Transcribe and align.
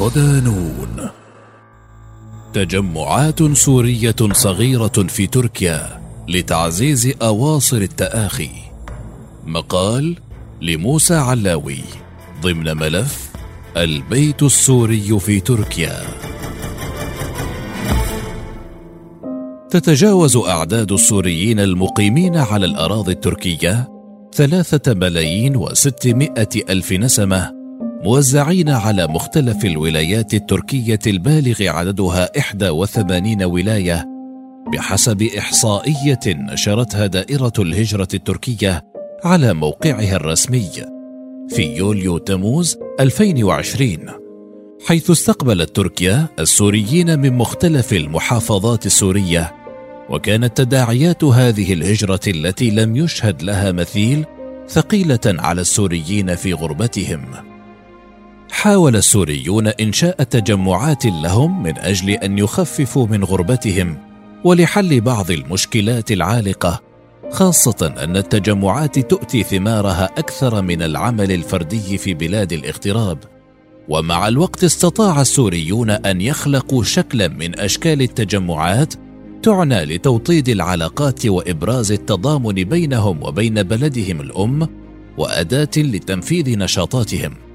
صدانون. 0.00 1.10
تجمعات 2.52 3.42
سورية 3.52 4.16
صغيرة 4.32 5.06
في 5.08 5.26
تركيا 5.26 6.00
لتعزيز 6.28 7.12
أواصر 7.22 7.76
التآخي. 7.76 8.50
مقال 9.46 10.16
لموسى 10.62 11.14
علاوي 11.14 11.78
ضمن 12.42 12.76
ملف 12.76 13.30
البيت 13.76 14.42
السوري 14.42 15.18
في 15.20 15.40
تركيا. 15.40 16.02
تتجاوز 19.70 20.36
أعداد 20.36 20.92
السوريين 20.92 21.60
المقيمين 21.60 22.36
على 22.36 22.66
الأراضي 22.66 23.12
التركية 23.12 23.88
ثلاثة 24.34 24.94
ملايين 24.94 25.56
وستمائة 25.56 26.48
ألف 26.70 26.92
نسمة 26.92 27.59
موزعين 28.04 28.68
على 28.68 29.06
مختلف 29.06 29.64
الولايات 29.64 30.34
التركية 30.34 30.98
البالغ 31.06 31.68
عددها 31.68 32.30
81 32.70 33.42
ولاية 33.42 34.06
بحسب 34.72 35.22
إحصائية 35.22 36.20
نشرتها 36.26 37.06
دائرة 37.06 37.52
الهجرة 37.58 38.08
التركية 38.14 38.84
على 39.24 39.54
موقعها 39.54 40.16
الرسمي 40.16 40.70
في 41.48 41.76
يوليو 41.76 42.18
تموز 42.18 42.76
2020 43.00 43.98
حيث 44.86 45.10
استقبلت 45.10 45.76
تركيا 45.76 46.26
السوريين 46.38 47.18
من 47.18 47.32
مختلف 47.32 47.92
المحافظات 47.92 48.86
السورية 48.86 49.54
وكانت 50.10 50.56
تداعيات 50.56 51.24
هذه 51.24 51.72
الهجرة 51.72 52.20
التي 52.26 52.70
لم 52.70 52.96
يشهد 52.96 53.42
لها 53.42 53.72
مثيل 53.72 54.24
ثقيلة 54.68 55.20
على 55.26 55.60
السوريين 55.60 56.34
في 56.34 56.52
غربتهم. 56.52 57.49
حاول 58.60 58.96
السوريون 58.96 59.66
إنشاء 59.66 60.22
تجمعات 60.22 61.06
لهم 61.06 61.62
من 61.62 61.78
أجل 61.78 62.10
أن 62.10 62.38
يخففوا 62.38 63.06
من 63.06 63.24
غربتهم 63.24 63.98
ولحل 64.44 65.00
بعض 65.00 65.30
المشكلات 65.30 66.12
العالقة 66.12 66.82
خاصة 67.30 67.94
أن 67.98 68.16
التجمعات 68.16 68.98
تؤتي 68.98 69.42
ثمارها 69.42 70.04
أكثر 70.04 70.62
من 70.62 70.82
العمل 70.82 71.32
الفردي 71.32 71.98
في 71.98 72.14
بلاد 72.14 72.52
الاغتراب. 72.52 73.18
ومع 73.88 74.28
الوقت 74.28 74.64
استطاع 74.64 75.20
السوريون 75.20 75.90
أن 75.90 76.20
يخلقوا 76.20 76.84
شكلا 76.84 77.28
من 77.28 77.60
أشكال 77.60 78.02
التجمعات 78.02 78.94
تعنى 79.42 79.84
لتوطيد 79.84 80.48
العلاقات 80.48 81.26
وإبراز 81.26 81.92
التضامن 81.92 82.64
بينهم 82.64 83.22
وبين 83.22 83.62
بلدهم 83.62 84.20
الأم 84.20 84.68
وأداة 85.18 85.70
لتنفيذ 85.76 86.58
نشاطاتهم. 86.58 87.49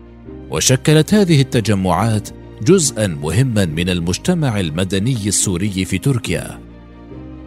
وشكلت 0.51 1.13
هذه 1.13 1.41
التجمعات 1.41 2.29
جزءا 2.61 3.07
مهما 3.07 3.65
من 3.65 3.89
المجتمع 3.89 4.59
المدني 4.59 5.27
السوري 5.27 5.85
في 5.85 5.97
تركيا. 5.97 6.59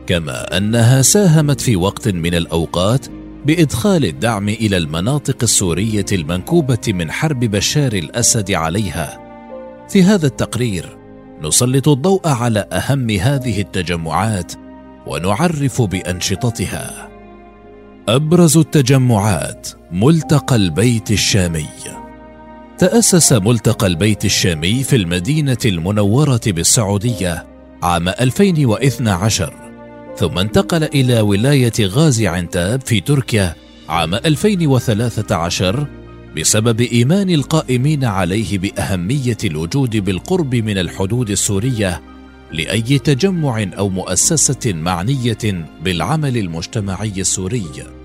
كما 0.06 0.56
أنها 0.56 1.02
ساهمت 1.02 1.60
في 1.60 1.76
وقت 1.76 2.08
من 2.08 2.34
الأوقات 2.34 3.06
بإدخال 3.46 4.04
الدعم 4.04 4.48
إلى 4.48 4.76
المناطق 4.76 5.36
السورية 5.42 6.06
المنكوبة 6.12 6.78
من 6.88 7.10
حرب 7.10 7.40
بشار 7.40 7.92
الأسد 7.92 8.50
عليها. 8.50 9.20
في 9.88 10.02
هذا 10.02 10.26
التقرير 10.26 10.96
نسلط 11.42 11.88
الضوء 11.88 12.28
على 12.28 12.60
أهم 12.72 13.10
هذه 13.10 13.60
التجمعات 13.60 14.52
ونعرف 15.06 15.82
بأنشطتها. 15.82 17.08
أبرز 18.08 18.56
التجمعات 18.56 19.68
ملتقى 19.92 20.56
البيت 20.56 21.10
الشامي. 21.10 21.68
تأسس 22.78 23.32
ملتقى 23.32 23.86
البيت 23.86 24.24
الشامي 24.24 24.82
في 24.82 24.96
المدينة 24.96 25.58
المنورة 25.64 26.40
بالسعودية 26.46 27.46
عام 27.82 28.08
2012 28.08 29.54
ثم 30.16 30.38
انتقل 30.38 30.84
إلى 30.84 31.20
ولاية 31.20 31.72
غازي 31.80 32.28
عنتاب 32.28 32.80
في 32.80 33.00
تركيا 33.00 33.54
عام 33.88 34.14
2013 34.14 35.86
بسبب 36.36 36.80
إيمان 36.80 37.30
القائمين 37.30 38.04
عليه 38.04 38.58
بأهمية 38.58 39.38
الوجود 39.44 39.96
بالقرب 39.96 40.54
من 40.54 40.78
الحدود 40.78 41.30
السورية 41.30 42.02
لأي 42.52 42.98
تجمع 42.98 43.66
أو 43.78 43.88
مؤسسة 43.88 44.72
معنية 44.72 45.66
بالعمل 45.84 46.36
المجتمعي 46.36 47.12
السوري. 47.18 47.97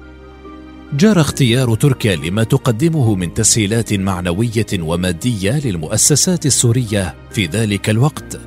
جرى 0.92 1.22
اختيار 1.22 1.76
تركيا 1.76 2.16
لما 2.16 2.44
تقدمه 2.44 3.16
من 3.16 3.34
تسهيلات 3.34 3.94
معنوية 3.94 4.66
ومادية 4.80 5.60
للمؤسسات 5.66 6.46
السورية 6.46 7.16
في 7.32 7.46
ذلك 7.46 7.90
الوقت 7.90 8.40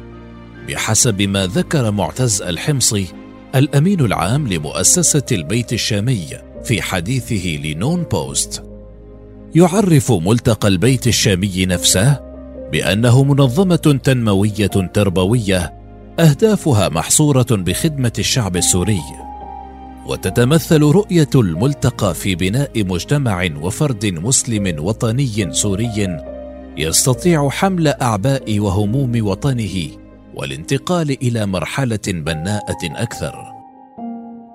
بحسب 0.69 1.23
ما 1.23 1.47
ذكر 1.47 1.91
معتز 1.91 2.43
الحمصي 2.43 3.07
الأمين 3.55 4.01
العام 4.01 4.49
لمؤسسة 4.49 5.23
البيت 5.33 5.73
الشامي 5.73 6.27
في 6.65 6.83
حديثه 6.83 7.61
لنون 7.65 8.03
بوست. 8.03 8.63
يعرف 9.55 10.13
ملتقى 10.13 10.69
البيت 10.69 11.07
الشامي 11.07 11.67
نفسه 11.67 12.21
بأنه 12.73 13.25
منظمة 13.25 14.01
تنموية 14.05 14.67
تربوية 14.67 15.75
أهدافها 16.21 16.89
محصورة 16.89 17.47
بخدمة 17.51 18.13
الشعب 18.19 18.57
السوري. 18.57 19.26
وتتمثل 20.09 20.83
رؤية 20.83 21.31
الملتقى 21.35 22.15
في 22.15 22.35
بناء 22.35 22.85
مجتمع 22.85 23.49
وفرد 23.63 24.07
مسلم 24.07 24.85
وطني 24.85 25.53
سوري 25.53 26.19
يستطيع 26.77 27.49
حمل 27.49 27.89
أعباء 27.89 28.61
وهموم 28.61 29.27
وطنه 29.27 29.89
والانتقال 30.35 31.23
إلى 31.23 31.47
مرحلة 31.47 31.99
بناءة 32.07 32.85
أكثر. 32.85 33.35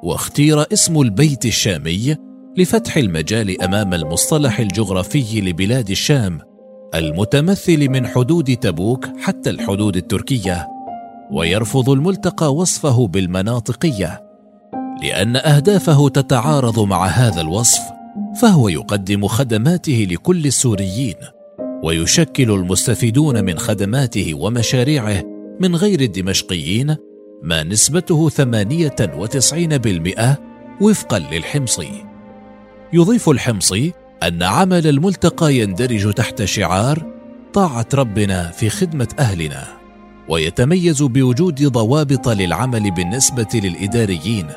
واختير 0.03 0.73
اسم 0.73 1.01
البيت 1.01 1.45
الشامي 1.45 2.15
لفتح 2.57 2.97
المجال 2.97 3.61
أمام 3.61 3.93
المصطلح 3.93 4.59
الجغرافي 4.59 5.41
لبلاد 5.41 5.89
الشام 5.89 6.39
المتمثل 6.95 7.89
من 7.89 8.07
حدود 8.07 8.55
تبوك 8.55 9.05
حتى 9.19 9.49
الحدود 9.49 9.97
التركية 9.97 10.67
ويرفض 11.31 11.89
الملتقى 11.89 12.55
وصفه 12.55 13.07
بالمناطقية. 13.07 14.30
لأن 15.03 15.35
أهدافه 15.35 16.09
تتعارض 16.09 16.79
مع 16.79 17.05
هذا 17.05 17.41
الوصف 17.41 17.81
فهو 18.41 18.69
يقدم 18.69 19.27
خدماته 19.27 20.07
لكل 20.11 20.45
السوريين 20.45 21.15
ويشكل 21.83 22.51
المستفيدون 22.51 23.43
من 23.43 23.59
خدماته 23.59 24.33
ومشاريعه 24.33 25.23
من 25.59 25.75
غير 25.75 26.01
الدمشقيين 26.01 26.95
ما 27.43 27.63
نسبته 27.63 28.29
ثمانية 28.29 28.95
وتسعين 29.15 29.77
بالمئة 29.77 30.37
وفقا 30.81 31.19
للحمصي. 31.19 32.05
يضيف 32.93 33.29
الحمصي 33.29 33.93
أن 34.23 34.43
عمل 34.43 34.87
الملتقى 34.87 35.55
يندرج 35.55 36.13
تحت 36.13 36.43
شعار 36.43 37.05
طاعة 37.53 37.87
ربنا 37.93 38.51
في 38.51 38.69
خدمة 38.69 39.07
أهلنا 39.19 39.67
ويتميز 40.29 41.03
بوجود 41.03 41.67
ضوابط 41.67 42.29
للعمل 42.29 42.91
بالنسبة 42.91 43.47
للإداريين. 43.53 44.47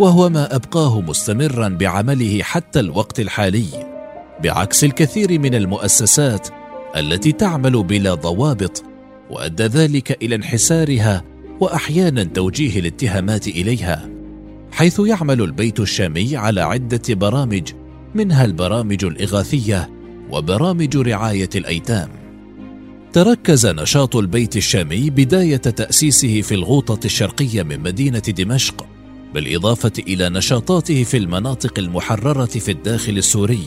وهو 0.00 0.28
ما 0.28 0.56
أبقاه 0.56 1.00
مستمرا 1.00 1.68
بعمله 1.68 2.42
حتى 2.42 2.80
الوقت 2.80 3.20
الحالي 3.20 3.66
بعكس 4.42 4.84
الكثير 4.84 5.38
من 5.38 5.54
المؤسسات 5.54 6.48
التي 6.96 7.32
تعمل 7.32 7.82
بلا 7.82 8.14
ضوابط 8.14 8.84
وأدى 9.30 9.62
ذلك 9.62 10.22
إلى 10.22 10.34
انحسارها 10.34 11.24
واحيانا 11.60 12.24
توجيه 12.24 12.80
الاتهامات 12.80 13.48
إليها 13.48 14.08
حيث 14.72 15.00
يعمل 15.00 15.42
البيت 15.42 15.80
الشامي 15.80 16.36
على 16.36 16.60
عدة 16.60 17.14
برامج 17.14 17.72
منها 18.14 18.44
البرامج 18.44 19.04
الإغاثية 19.04 19.90
وبرامج 20.30 20.96
رعاية 20.96 21.48
الأيتام. 21.54 22.08
تركز 23.12 23.66
نشاط 23.66 24.16
البيت 24.16 24.56
الشامي 24.56 25.10
بداية 25.10 25.56
تأسيسه 25.56 26.40
في 26.40 26.54
الغوطة 26.54 27.06
الشرقية 27.06 27.62
من 27.62 27.80
مدينة 27.80 28.18
دمشق 28.18 28.86
بالإضافة 29.34 29.92
إلى 29.98 30.28
نشاطاته 30.28 31.04
في 31.04 31.16
المناطق 31.16 31.78
المحررة 31.78 32.44
في 32.44 32.70
الداخل 32.70 33.18
السوري. 33.18 33.64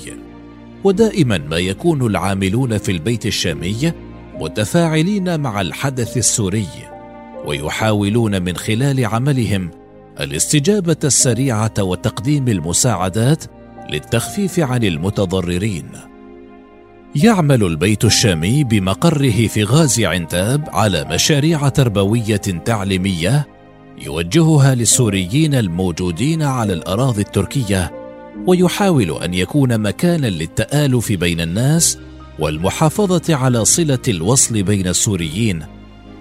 ودائما 0.83 1.37
ما 1.37 1.57
يكون 1.57 2.05
العاملون 2.05 2.77
في 2.77 2.91
البيت 2.91 3.25
الشامي 3.25 3.91
متفاعلين 4.39 5.39
مع 5.39 5.61
الحدث 5.61 6.17
السوري 6.17 6.67
ويحاولون 7.45 8.41
من 8.41 8.55
خلال 8.55 9.05
عملهم 9.05 9.71
الاستجابة 10.19 10.97
السريعة 11.03 11.73
وتقديم 11.79 12.47
المساعدات 12.47 13.43
للتخفيف 13.89 14.59
عن 14.59 14.83
المتضررين. 14.83 15.89
يعمل 17.15 17.63
البيت 17.63 18.05
الشامي 18.05 18.63
بمقره 18.63 19.47
في 19.47 19.63
غازي 19.63 20.05
عنتاب 20.05 20.69
على 20.69 21.05
مشاريع 21.05 21.69
تربوية 21.69 22.35
تعليمية 22.65 23.47
يوجهها 24.01 24.75
للسوريين 24.75 25.55
الموجودين 25.55 26.43
على 26.43 26.73
الأراضي 26.73 27.21
التركية 27.21 27.91
ويحاول 28.47 29.23
أن 29.23 29.33
يكون 29.33 29.77
مكانا 29.77 30.27
للتآلف 30.27 31.11
بين 31.11 31.41
الناس 31.41 31.97
والمحافظة 32.39 33.35
على 33.35 33.65
صلة 33.65 33.99
الوصل 34.07 34.63
بين 34.63 34.87
السوريين 34.87 35.65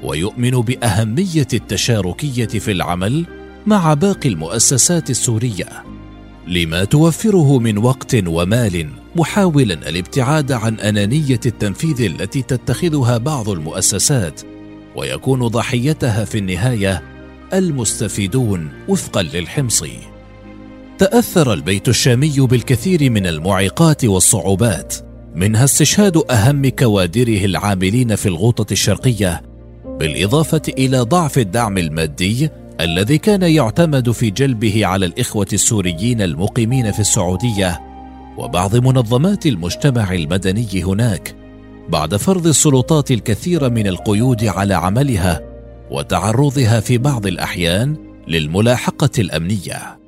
ويؤمن 0.02 0.50
بأهمية 0.50 1.48
التشاركية 1.54 2.46
في 2.46 2.72
العمل 2.72 3.26
مع 3.66 3.94
باقي 3.94 4.28
المؤسسات 4.28 5.10
السورية. 5.10 5.66
لما 6.46 6.84
توفره 6.84 7.58
من 7.58 7.78
وقت 7.78 8.16
ومال 8.26 8.88
محاولا 9.16 9.74
الابتعاد 9.74 10.52
عن 10.52 10.80
أنانية 10.80 11.40
التنفيذ 11.46 12.00
التي 12.00 12.42
تتخذها 12.42 13.18
بعض 13.18 13.48
المؤسسات 13.48 14.40
ويكون 14.96 15.46
ضحيتها 15.46 16.24
في 16.24 16.38
النهاية 16.38 17.13
المستفيدون 17.58 18.68
وفقا 18.88 19.22
للحمصي 19.22 19.98
تأثر 20.98 21.52
البيت 21.52 21.88
الشامي 21.88 22.34
بالكثير 22.40 23.10
من 23.10 23.26
المعيقات 23.26 24.04
والصعوبات. 24.04 24.94
منها 25.34 25.64
استشهاد 25.64 26.16
أهم 26.30 26.68
كوادره 26.68 27.44
العاملين 27.44 28.14
في 28.16 28.26
الغوطة 28.26 28.72
الشرقية 28.72 29.42
بالإضافة 29.98 30.62
إلى 30.78 31.00
ضعف 31.00 31.38
الدعم 31.38 31.78
المادي 31.78 32.50
الذي 32.80 33.18
كان 33.18 33.42
يعتمد 33.42 34.10
في 34.10 34.30
جلبه 34.30 34.86
على 34.86 35.06
الإخوة 35.06 35.46
السوريين 35.52 36.22
المقيمين 36.22 36.92
في 36.92 37.00
السعودية 37.00 37.80
وبعض 38.36 38.76
منظمات 38.76 39.46
المجتمع 39.46 40.12
المدني 40.12 40.82
هناك 40.82 41.34
بعد 41.88 42.16
فرض 42.16 42.46
السلطات 42.46 43.10
الكثير 43.10 43.70
من 43.70 43.86
القيود 43.86 44.44
على 44.44 44.74
عملها 44.74 45.53
وتعرضها 45.94 46.80
في 46.80 46.98
بعض 46.98 47.26
الأحيان 47.26 47.96
للملاحقة 48.28 49.10
الأمنية. 49.18 49.98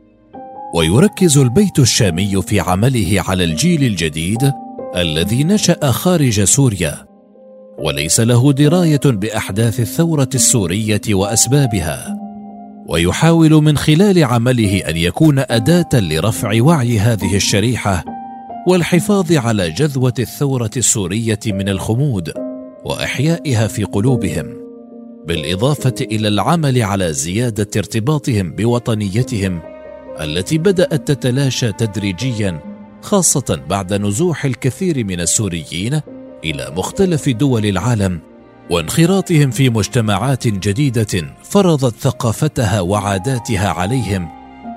ويركز 0.74 1.38
البيت 1.38 1.78
الشامي 1.78 2.42
في 2.42 2.60
عمله 2.60 3.24
على 3.28 3.44
الجيل 3.44 3.84
الجديد 3.84 4.52
الذي 4.96 5.44
نشأ 5.44 5.90
خارج 5.90 6.44
سوريا. 6.44 7.06
وليس 7.78 8.20
له 8.20 8.52
دراية 8.52 9.00
بأحداث 9.04 9.80
الثورة 9.80 10.28
السورية 10.34 11.00
وأسبابها. 11.10 12.16
ويحاول 12.88 13.50
من 13.50 13.76
خلال 13.76 14.24
عمله 14.24 14.78
أن 14.88 14.96
يكون 14.96 15.38
أداة 15.38 15.88
لرفع 16.00 16.62
وعي 16.62 16.98
هذه 16.98 17.36
الشريحة 17.36 18.04
والحفاظ 18.68 19.32
على 19.32 19.70
جذوة 19.70 20.14
الثورة 20.18 20.70
السورية 20.76 21.40
من 21.46 21.68
الخمود 21.68 22.32
وإحيائها 22.84 23.66
في 23.66 23.84
قلوبهم. 23.84 24.55
بالإضافة 25.26 25.94
إلى 26.00 26.28
العمل 26.28 26.82
على 26.82 27.12
زيادة 27.12 27.68
ارتباطهم 27.76 28.50
بوطنيتهم 28.52 29.60
التي 30.20 30.58
بدأت 30.58 31.08
تتلاشى 31.08 31.72
تدريجيا 31.72 32.60
خاصة 33.02 33.60
بعد 33.68 33.94
نزوح 33.94 34.44
الكثير 34.44 35.04
من 35.04 35.20
السوريين 35.20 36.00
إلى 36.44 36.72
مختلف 36.76 37.28
دول 37.28 37.66
العالم 37.66 38.20
وانخراطهم 38.70 39.50
في 39.50 39.70
مجتمعات 39.70 40.48
جديدة 40.48 41.34
فرضت 41.44 41.94
ثقافتها 41.96 42.80
وعاداتها 42.80 43.68
عليهم 43.68 44.28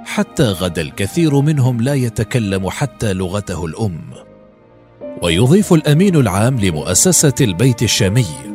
حتى 0.05 0.43
غدا 0.43 0.81
الكثير 0.81 1.41
منهم 1.41 1.81
لا 1.81 1.93
يتكلم 1.93 2.69
حتى 2.69 3.13
لغته 3.13 3.65
الأم. 3.65 4.01
ويضيف 5.23 5.73
الأمين 5.73 6.15
العام 6.15 6.59
لمؤسسة 6.59 7.33
البيت 7.41 7.83
الشامي 7.83 8.48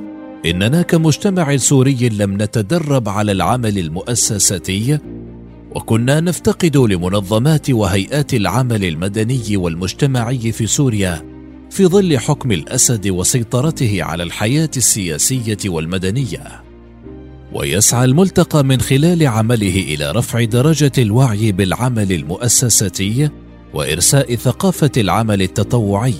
إننا 0.46 0.82
كمجتمع 0.82 1.56
سوري 1.56 2.08
لم 2.08 2.43
نتدرب 2.43 3.08
على 3.08 3.32
العمل 3.32 3.79
المؤسساتي 3.79 4.99
وكنا 5.70 6.20
نفتقد 6.20 6.76
لمنظمات 6.76 7.70
وهيئات 7.70 8.35
العمل 8.35 8.85
المدني 8.85 9.56
والمجتمعي 9.56 10.52
في 10.52 10.67
سوريا 10.67 11.35
في 11.70 11.87
ظل 11.87 12.19
حكم 12.19 12.52
الأسد 12.52 13.08
وسيطرته 13.08 14.02
على 14.02 14.23
الحياة 14.23 14.70
السياسية 14.76 15.58
والمدنية. 15.67 16.62
ويسعى 17.52 18.05
الملتقى 18.05 18.64
من 18.64 18.81
خلال 18.81 19.26
عمله 19.26 19.94
إلى 19.94 20.11
رفع 20.11 20.44
درجة 20.44 20.93
الوعي 20.99 21.52
بالعمل 21.52 22.12
المؤسساتي 22.12 23.31
وإرساء 23.75 24.35
ثقافة 24.35 24.91
العمل 24.96 25.43
التطوعي. 25.43 26.14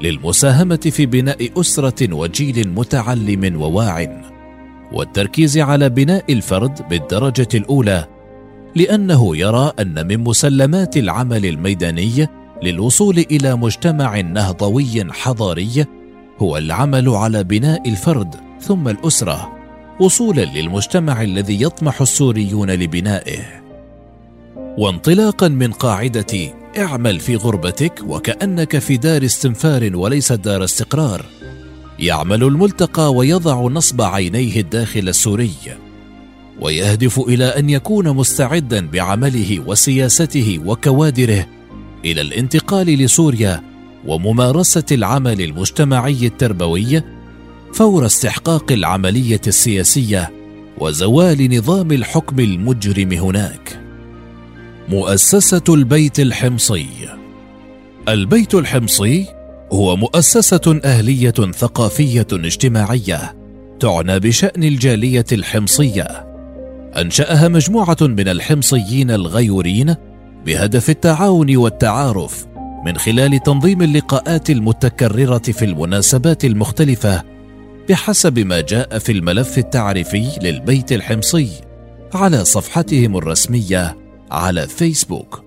للمساهمة 0.00 0.76
في 0.76 1.06
بناء 1.06 1.60
أسرة 1.60 2.14
وجيل 2.14 2.68
متعلم 2.68 3.62
وواع 3.62 4.22
والتركيز 4.92 5.58
على 5.58 5.88
بناء 5.88 6.32
الفرد 6.32 6.88
بالدرجة 6.90 7.48
الأولى 7.54 8.06
لأنه 8.76 9.36
يرى 9.36 9.72
أن 9.80 10.06
من 10.06 10.18
مسلمات 10.24 10.96
العمل 10.96 11.46
الميداني 11.46 12.28
للوصول 12.62 13.18
إلى 13.18 13.56
مجتمع 13.56 14.20
نهضوي 14.20 15.12
حضاري 15.12 15.86
هو 16.38 16.56
العمل 16.56 17.08
على 17.08 17.44
بناء 17.44 17.88
الفرد 17.88 18.34
ثم 18.60 18.88
الأسرة 18.88 19.52
وصولا 20.00 20.44
للمجتمع 20.44 21.22
الذي 21.22 21.62
يطمح 21.62 22.00
السوريون 22.00 22.70
لبنائه. 22.70 23.38
وانطلاقا 24.78 25.48
من 25.48 25.72
قاعدة 25.72 26.52
اعمل 26.78 27.20
في 27.20 27.36
غربتك 27.36 27.92
وكأنك 28.06 28.78
في 28.78 28.96
دار 28.96 29.24
استنفار 29.24 29.96
وليس 29.96 30.32
دار 30.32 30.64
استقرار. 30.64 31.24
يعمل 31.98 32.44
الملتقى 32.44 33.14
ويضع 33.14 33.60
نصب 33.60 34.02
عينيه 34.02 34.60
الداخل 34.60 35.08
السوري. 35.08 35.54
ويهدف 36.60 37.18
إلى 37.18 37.44
أن 37.44 37.70
يكون 37.70 38.08
مستعدا 38.08 38.86
بعمله 38.86 39.60
وسياسته 39.66 40.60
وكوادره 40.66 41.46
إلى 42.04 42.20
الانتقال 42.20 42.86
لسوريا 42.86 43.62
وممارسة 44.06 44.84
العمل 44.92 45.40
المجتمعي 45.40 46.26
التربوي 46.26 47.02
فور 47.72 48.06
استحقاق 48.06 48.72
العملية 48.72 49.40
السياسية 49.46 50.30
وزوال 50.78 51.58
نظام 51.58 51.92
الحكم 51.92 52.40
المجرم 52.40 53.12
هناك. 53.12 53.67
مؤسسة 54.88 55.62
البيت 55.68 56.20
الحمصي. 56.20 56.86
البيت 58.08 58.54
الحمصي 58.54 59.26
هو 59.72 59.96
مؤسسة 59.96 60.80
أهلية 60.84 61.30
ثقافية 61.30 62.26
اجتماعية 62.32 63.36
تعنى 63.80 64.20
بشأن 64.20 64.64
الجالية 64.64 65.24
الحمصية. 65.32 66.26
أنشأها 66.96 67.48
مجموعة 67.48 67.96
من 68.00 68.28
الحمصيين 68.28 69.10
الغيورين 69.10 69.94
بهدف 70.46 70.90
التعاون 70.90 71.56
والتعارف 71.56 72.46
من 72.86 72.96
خلال 72.96 73.42
تنظيم 73.42 73.82
اللقاءات 73.82 74.50
المتكررة 74.50 75.38
في 75.38 75.64
المناسبات 75.64 76.44
المختلفة 76.44 77.22
بحسب 77.88 78.38
ما 78.38 78.60
جاء 78.60 78.98
في 78.98 79.12
الملف 79.12 79.58
التعريفي 79.58 80.28
للبيت 80.42 80.92
الحمصي 80.92 81.48
على 82.14 82.44
صفحتهم 82.44 83.16
الرسمية 83.16 84.07
على 84.30 84.66
فيسبوك. 84.66 85.44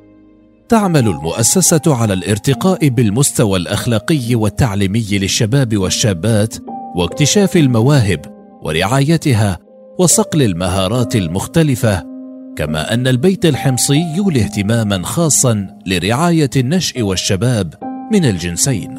تعمل 0.69 1.07
المؤسسة 1.07 1.81
على 1.87 2.13
الارتقاء 2.13 2.89
بالمستوى 2.89 3.59
الأخلاقي 3.59 4.35
والتعليمي 4.35 5.07
للشباب 5.11 5.77
والشابات 5.77 6.55
واكتشاف 6.95 7.57
المواهب 7.57 8.25
ورعايتها 8.63 9.59
وصقل 9.99 10.41
المهارات 10.41 11.15
المختلفة 11.15 12.03
كما 12.57 12.93
أن 12.93 13.07
البيت 13.07 13.45
الحمصي 13.45 14.03
يولي 14.15 14.41
اهتماما 14.41 15.03
خاصا 15.03 15.67
لرعاية 15.85 16.49
النشء 16.55 17.01
والشباب 17.01 17.73
من 18.11 18.25
الجنسين. 18.25 18.97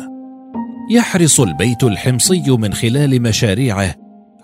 يحرص 0.90 1.40
البيت 1.40 1.84
الحمصي 1.84 2.50
من 2.50 2.72
خلال 2.72 3.22
مشاريعه 3.22 3.94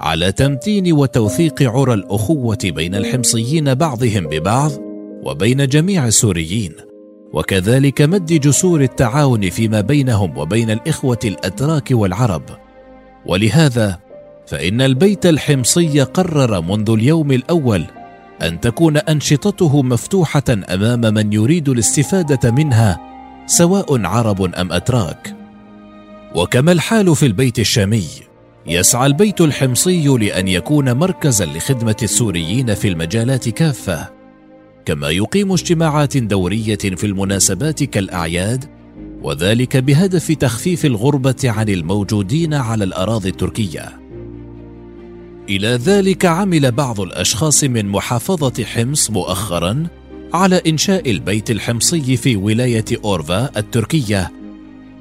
على 0.00 0.32
تمتين 0.32 0.92
وتوثيق 0.92 1.62
عرى 1.62 1.94
الأخوة 1.94 2.58
بين 2.64 2.94
الحمصيين 2.94 3.74
بعضهم 3.74 4.26
ببعض 4.26 4.87
وبين 5.28 5.66
جميع 5.66 6.06
السوريين 6.06 6.72
وكذلك 7.32 8.02
مد 8.02 8.26
جسور 8.26 8.80
التعاون 8.80 9.50
فيما 9.50 9.80
بينهم 9.80 10.38
وبين 10.38 10.70
الإخوة 10.70 11.18
الأتراك 11.24 11.88
والعرب. 11.90 12.42
ولهذا 13.26 13.98
فإن 14.46 14.80
البيت 14.80 15.26
الحمصي 15.26 16.00
قرر 16.02 16.60
منذ 16.60 16.90
اليوم 16.90 17.32
الأول 17.32 17.84
أن 18.42 18.60
تكون 18.60 18.96
أنشطته 18.96 19.82
مفتوحة 19.82 20.44
أمام 20.48 21.00
من 21.00 21.32
يريد 21.32 21.68
الاستفادة 21.68 22.50
منها 22.50 23.00
سواء 23.46 24.06
عرب 24.06 24.42
أم 24.42 24.72
أتراك. 24.72 25.34
وكما 26.34 26.72
الحال 26.72 27.16
في 27.16 27.26
البيت 27.26 27.58
الشامي 27.58 28.06
يسعى 28.66 29.06
البيت 29.06 29.40
الحمصي 29.40 30.08
لأن 30.08 30.48
يكون 30.48 30.92
مركزا 30.92 31.44
لخدمة 31.44 31.96
السوريين 32.02 32.74
في 32.74 32.88
المجالات 32.88 33.48
كافة. 33.48 34.17
كما 34.88 35.10
يقيم 35.10 35.52
اجتماعات 35.52 36.16
دورية 36.16 36.78
في 36.78 37.06
المناسبات 37.06 37.84
كالأعياد 37.84 38.64
وذلك 39.22 39.76
بهدف 39.76 40.32
تخفيف 40.32 40.86
الغربة 40.86 41.36
عن 41.44 41.68
الموجودين 41.68 42.54
على 42.54 42.84
الأراضي 42.84 43.28
التركية. 43.28 44.00
إلى 45.48 45.68
ذلك 45.68 46.24
عمل 46.24 46.72
بعض 46.72 47.00
الأشخاص 47.00 47.64
من 47.64 47.86
محافظة 47.86 48.64
حمص 48.64 49.10
مؤخرا 49.10 49.86
على 50.34 50.62
إنشاء 50.66 51.10
البيت 51.10 51.50
الحمصي 51.50 52.16
في 52.16 52.36
ولاية 52.36 52.84
أورفا 53.04 53.58
التركية 53.58 54.32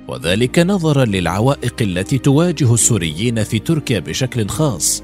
وذلك 0.07 0.59
نظرا 0.59 1.05
للعوائق 1.05 1.75
التي 1.81 2.17
تواجه 2.17 2.73
السوريين 2.73 3.43
في 3.43 3.59
تركيا 3.59 3.99
بشكل 3.99 4.47
خاص. 4.47 5.03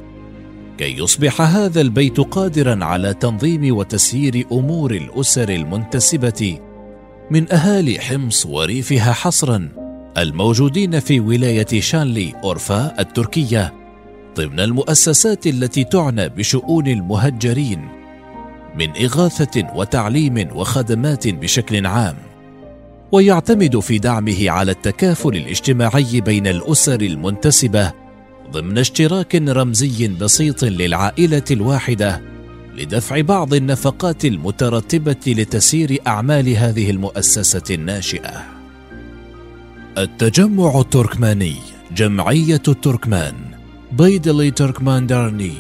كي 0.78 0.98
يصبح 0.98 1.42
هذا 1.42 1.82
البيت 1.82 2.20
قادرا 2.20 2.86
على 2.86 3.14
تنظيم 3.14 3.76
وتسيير 3.78 4.46
أمور 4.52 4.92
الأسر 4.92 5.50
المنتسبة 5.50 6.60
من 7.32 7.52
أهالي 7.52 8.00
حمص 8.00 8.46
وريفها 8.46 9.14
حصرا 9.14 9.70
الموجودين 10.18 11.00
في 11.00 11.20
ولاية 11.20 11.82
شانلي 11.82 12.34
أورفا 12.44 13.00
التركية 13.00 13.74
ضمن 14.38 14.60
المؤسسات 14.60 15.48
التي 15.48 15.84
تعنى 15.84 16.30
بشؤون 16.30 16.88
المهجرين 16.88 17.88
من 18.76 18.90
إغاثة 18.90 19.68
وتعليم 19.76 20.50
وخدمات 20.56 21.28
بشكل 21.28 21.86
عام 21.86 22.16
ويعتمد 23.12 23.80
في 23.80 24.00
دعمه 24.00 24.50
على 24.50 24.72
التكافل 24.72 25.36
الاجتماعي 25.36 26.22
بين 26.22 26.48
الأسر 26.48 27.02
المنتسبة 27.02 28.03
ضمن 28.52 28.78
اشتراك 28.78 29.36
رمزي 29.36 30.08
بسيط 30.08 30.64
للعائلة 30.64 31.44
الواحدة 31.52 32.22
لدفع 32.78 33.22
بعض 33.22 33.54
النفقات 33.54 34.26
المترتبة 34.26 35.16
لتسيير 35.28 35.98
أعمال 36.08 36.50
هذه 36.50 36.92
المؤسسة 36.92 37.64
الناشئة. 37.76 38.44
التجمع 39.98 40.80
التركماني 40.80 41.56
جمعية 41.96 42.62
التركمان 42.68 43.34
بيدلي 43.92 44.52
تركمان 44.52 45.08
دارني. 45.08 45.54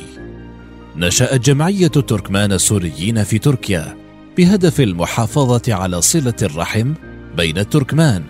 نشأت 0.96 1.42
جمعية 1.42 1.88
تركمان 1.88 2.52
السوريين 2.52 3.24
في 3.24 3.40
تركيا 3.40 3.98
بهدف 4.38 4.82
المحافظة 4.82 5.74
على 5.74 6.02
صلة 6.02 6.34
الرحم 6.42 6.94
بين 7.38 7.58
التركمان 7.58 8.24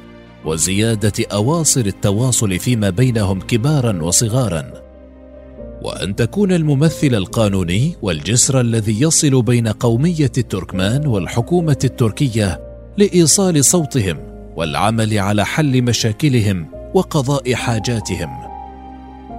وزيادة 0.46 1.26
أواصر 1.34 1.82
التواصل 1.82 2.60
فيما 2.60 2.90
بينهم 2.90 3.42
كبارا 3.42 4.04
وصغارا. 4.04 4.74
وأن 5.82 6.16
تكون 6.16 6.52
الممثل 6.52 7.16
القانوني 7.16 7.96
والجسر 8.02 8.62
الذي 8.62 9.02
يصل 9.02 9.42
بين 9.42 9.68
قومية 9.68 10.32
التركمان 10.38 11.08
والحكومة 11.08 11.78
التركية 11.84 12.62
لإيصال 12.98 13.66
صوتهم 13.66 14.18
والعمل 14.56 15.20
على 15.20 15.46
حل 15.46 15.82
مشاكلهم 15.82 16.68
وقضاء 16.94 17.54
حاجاتهم. 17.54 18.30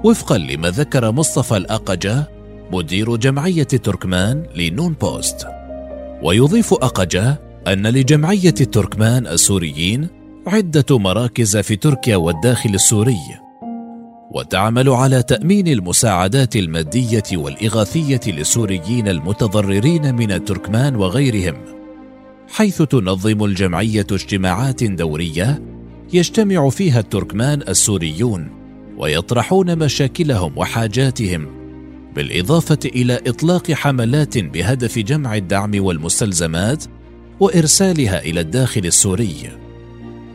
وفقا 0.04 0.38
لما 0.38 0.70
ذكر 0.70 1.12
مصطفى 1.12 1.56
الأقجة 1.56 2.28
مدير 2.72 3.16
جمعية 3.16 3.62
تركمان 3.62 4.46
لنون 4.56 4.92
بوست. 5.00 5.46
ويضيف 6.22 6.72
أقجة 6.72 7.40
أن 7.68 7.86
لجمعية 7.86 8.54
التركمان 8.60 9.26
السوريين 9.26 10.08
عدة 10.46 10.98
مراكز 10.98 11.56
في 11.56 11.76
تركيا 11.76 12.16
والداخل 12.16 12.74
السوري 12.74 13.18
وتعمل 14.30 14.88
على 14.88 15.22
تأمين 15.22 15.68
المساعدات 15.68 16.56
المادية 16.56 17.22
والإغاثية 17.32 18.20
للسوريين 18.26 19.08
المتضررين 19.08 20.14
من 20.14 20.32
التركمان 20.32 20.96
وغيرهم 20.96 21.54
حيث 22.48 22.82
تنظم 22.82 23.44
الجمعية 23.44 24.06
اجتماعات 24.12 24.84
دورية 24.84 25.62
يجتمع 26.12 26.68
فيها 26.68 27.00
التركمان 27.00 27.62
السوريون 27.68 28.48
ويطرحون 28.98 29.78
مشاكلهم 29.78 30.58
وحاجاتهم 30.58 31.46
بالإضافة 32.16 32.78
إلى 32.84 33.20
إطلاق 33.26 33.72
حملات 33.72 34.38
بهدف 34.38 34.98
جمع 34.98 35.36
الدعم 35.36 35.84
والمستلزمات 35.84 36.84
وإرسالها 37.40 38.22
إلى 38.22 38.40
الداخل 38.40 38.86
السوري. 38.86 39.63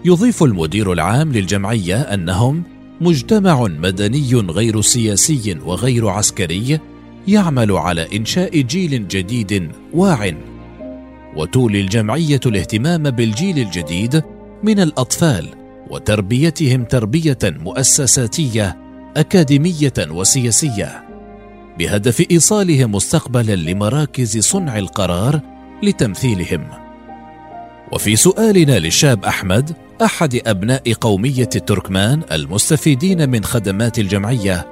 يضيف 0.06 0.44
المدير 0.44 0.94
العام 0.94 1.32
للجمعية 1.32 2.01
أنهم 2.01 2.63
مجتمع 3.01 3.63
مدني 3.63 4.34
غير 4.34 4.82
سياسي 4.82 5.58
وغير 5.65 6.08
عسكري 6.08 6.79
يعمل 7.27 7.72
على 7.72 8.08
إنشاء 8.18 8.62
جيل 8.62 9.08
جديد 9.08 9.72
واع. 9.94 10.34
وتولي 11.36 11.82
الجمعية 11.82 12.39
الاهتمام 12.46 13.03
بالجيل 13.03 13.60
الجديد 13.60 14.24
من 14.63 14.79
الأطفال 14.79 15.48
وتربيتهم 15.89 16.84
تربية 16.84 17.38
مؤسساتية 17.44 18.77
أكاديمية 19.18 19.94
وسياسية 20.00 21.03
بهدف 21.79 22.25
إيصالهم 22.32 22.91
مستقبلا 22.96 23.56
لمراكز 23.56 24.38
صنع 24.38 24.77
القرار 24.77 25.39
لتمثيلهم. 25.84 26.68
وفي 27.91 28.15
سؤالنا 28.15 28.79
للشاب 28.79 29.25
أحمد 29.25 29.88
أحد 30.01 30.41
أبناء 30.46 30.94
قومية 30.94 31.50
التركمان 31.56 32.22
المستفيدين 32.32 33.29
من 33.29 33.44
خدمات 33.44 34.00
الجمعية 34.00 34.68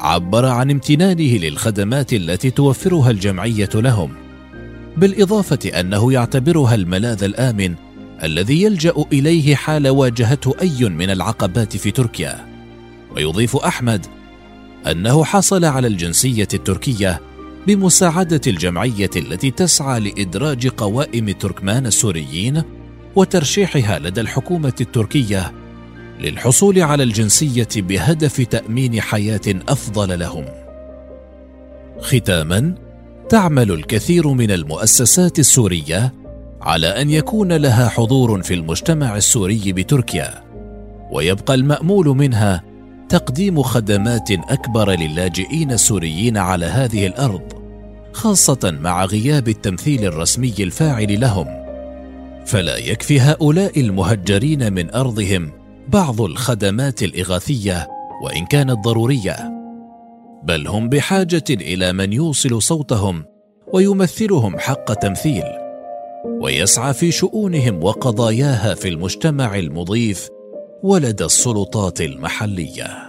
عبر 0.00 0.46
عن 0.46 0.70
امتنانه 0.70 1.36
للخدمات 1.36 2.12
التي 2.12 2.50
توفرها 2.50 3.10
الجمعية 3.10 3.68
لهم 3.74 4.12
بالإضافة 4.96 5.80
أنه 5.80 6.12
يعتبرها 6.12 6.74
الملاذ 6.74 7.24
الآمن 7.24 7.74
الذي 8.22 8.62
يلجأ 8.62 8.94
إليه 9.12 9.54
حال 9.54 9.88
واجهته 9.88 10.54
أي 10.60 10.88
من 10.88 11.10
العقبات 11.10 11.76
في 11.76 11.90
تركيا. 11.90 12.46
ويضيف 13.16 13.56
أحمد 13.56 14.06
أنه 14.90 15.24
حصل 15.24 15.64
على 15.64 15.86
الجنسية 15.86 16.48
التركية 16.54 17.20
بمساعدة 17.66 18.40
الجمعية 18.46 19.10
التي 19.16 19.50
تسعى 19.50 20.00
لإدراج 20.00 20.68
قوائم 20.68 21.30
تركمان 21.30 21.86
السوريين 21.86 22.62
وترشيحها 23.18 23.98
لدى 23.98 24.20
الحكومة 24.20 24.72
التركية 24.80 25.52
للحصول 26.20 26.82
على 26.82 27.02
الجنسية 27.02 27.68
بهدف 27.76 28.40
تأمين 28.40 29.00
حياة 29.00 29.40
أفضل 29.68 30.18
لهم. 30.18 30.44
ختاما 32.00 32.74
تعمل 33.28 33.70
الكثير 33.70 34.28
من 34.28 34.50
المؤسسات 34.50 35.38
السورية 35.38 36.14
على 36.60 36.86
أن 36.86 37.10
يكون 37.10 37.52
لها 37.52 37.88
حضور 37.88 38.42
في 38.42 38.54
المجتمع 38.54 39.16
السوري 39.16 39.72
بتركيا 39.72 40.44
ويبقى 41.10 41.54
المأمول 41.54 42.06
منها 42.06 42.62
تقديم 43.08 43.62
خدمات 43.62 44.30
أكبر 44.30 44.90
للاجئين 44.90 45.72
السوريين 45.72 46.36
على 46.36 46.66
هذه 46.66 47.06
الأرض 47.06 47.52
خاصة 48.12 48.78
مع 48.80 49.04
غياب 49.04 49.48
التمثيل 49.48 50.04
الرسمي 50.04 50.54
الفاعل 50.60 51.20
لهم. 51.20 51.67
فلا 52.48 52.76
يكفي 52.76 53.20
هؤلاء 53.20 53.80
المهجرين 53.80 54.72
من 54.72 54.94
أرضهم 54.94 55.52
بعض 55.88 56.20
الخدمات 56.20 57.02
الإغاثية 57.02 57.88
وإن 58.22 58.46
كانت 58.46 58.84
ضرورية 58.84 59.36
بل 60.42 60.68
هم 60.68 60.88
بحاجة 60.88 61.44
إلى 61.50 61.92
من 61.92 62.12
يوصل 62.12 62.62
صوتهم 62.62 63.24
ويمثلهم 63.72 64.58
حق 64.58 64.94
تمثيل 64.94 65.44
ويسعى 66.40 66.94
في 66.94 67.10
شؤونهم 67.10 67.84
وقضاياها 67.84 68.74
في 68.74 68.88
المجتمع 68.88 69.58
المضيف 69.58 70.28
ولدى 70.82 71.24
السلطات 71.24 72.00
المحلية. 72.00 73.08